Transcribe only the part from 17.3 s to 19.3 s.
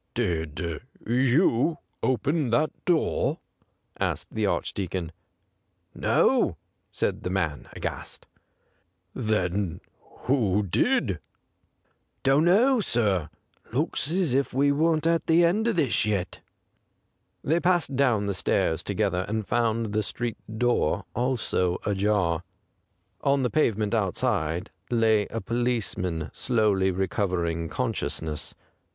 They passed down the stairs to gether,